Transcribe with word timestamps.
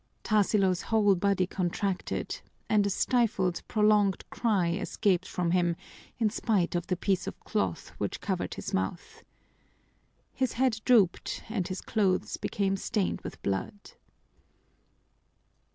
Tarsilo's 0.23 0.81
whole 0.81 1.13
body 1.13 1.45
contracted, 1.45 2.41
and 2.67 2.87
a 2.87 2.89
stifled, 2.89 3.61
prolonged 3.67 4.27
cry 4.31 4.71
escaped 4.71 5.27
from 5.27 5.51
him 5.51 5.75
in 6.17 6.31
spite 6.31 6.73
of 6.73 6.87
the 6.87 6.97
piece 6.97 7.27
of 7.27 7.39
cloth 7.41 7.89
which 7.99 8.19
covered 8.19 8.55
his 8.55 8.73
mouth. 8.73 9.21
His 10.33 10.53
head 10.53 10.81
drooped 10.85 11.43
and 11.49 11.67
his 11.67 11.81
clothes 11.81 12.35
became 12.37 12.77
stained 12.77 13.21
with 13.21 13.39
blood. 13.43 13.91